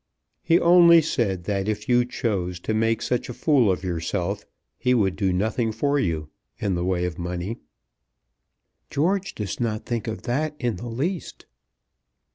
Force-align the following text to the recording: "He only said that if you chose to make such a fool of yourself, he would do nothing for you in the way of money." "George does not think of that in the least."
"He 0.41 0.59
only 0.59 0.99
said 1.03 1.43
that 1.43 1.67
if 1.67 1.87
you 1.87 2.05
chose 2.05 2.59
to 2.61 2.73
make 2.73 3.03
such 3.03 3.29
a 3.29 3.35
fool 3.35 3.71
of 3.71 3.83
yourself, 3.83 4.47
he 4.79 4.95
would 4.95 5.15
do 5.15 5.31
nothing 5.31 5.71
for 5.71 5.99
you 5.99 6.29
in 6.57 6.73
the 6.73 6.83
way 6.83 7.05
of 7.05 7.19
money." 7.19 7.59
"George 8.89 9.35
does 9.35 9.59
not 9.59 9.85
think 9.85 10.07
of 10.07 10.23
that 10.23 10.55
in 10.57 10.77
the 10.77 10.87
least." 10.89 11.45